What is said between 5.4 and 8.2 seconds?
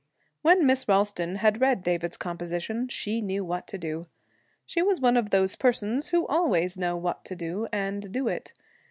persons who always know what to do, and